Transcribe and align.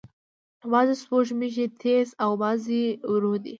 بعضې 0.71 0.93
سپوږمۍ 1.01 1.49
تیز 1.81 2.07
او 2.23 2.31
بعضې 2.43 2.81
ورو 3.11 3.33
دي. 3.43 3.49